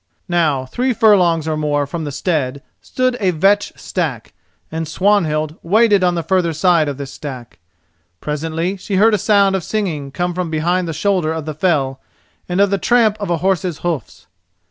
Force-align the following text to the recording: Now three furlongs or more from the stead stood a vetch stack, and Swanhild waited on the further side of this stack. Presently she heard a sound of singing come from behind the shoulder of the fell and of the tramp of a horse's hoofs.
Now 0.29 0.65
three 0.65 0.93
furlongs 0.95 1.47
or 1.47 1.55
more 1.55 1.85
from 1.85 2.05
the 2.05 2.11
stead 2.11 2.63
stood 2.81 3.15
a 3.19 3.29
vetch 3.29 3.71
stack, 3.75 4.33
and 4.71 4.87
Swanhild 4.87 5.57
waited 5.61 6.03
on 6.03 6.15
the 6.15 6.23
further 6.23 6.53
side 6.53 6.87
of 6.89 6.97
this 6.97 7.13
stack. 7.13 7.59
Presently 8.19 8.77
she 8.77 8.95
heard 8.95 9.13
a 9.13 9.19
sound 9.19 9.55
of 9.55 9.63
singing 9.63 10.09
come 10.09 10.33
from 10.33 10.49
behind 10.49 10.87
the 10.87 10.91
shoulder 10.93 11.31
of 11.31 11.45
the 11.45 11.53
fell 11.53 11.99
and 12.49 12.59
of 12.59 12.71
the 12.71 12.79
tramp 12.79 13.15
of 13.19 13.29
a 13.29 13.37
horse's 13.45 13.77
hoofs. 13.85 14.25